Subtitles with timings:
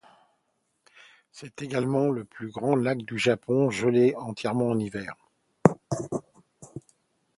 [1.31, 5.15] C'est également le plus grand lac du Japon à geler entièrement en hiver.